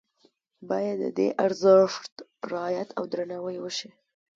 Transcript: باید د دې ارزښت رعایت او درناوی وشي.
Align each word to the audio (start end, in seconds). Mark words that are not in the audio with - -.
باید 0.69 0.97
د 1.03 1.05
دې 1.17 1.27
ارزښت 1.45 2.13
رعایت 2.51 2.89
او 2.97 3.03
درناوی 3.11 3.57
وشي. 3.59 3.89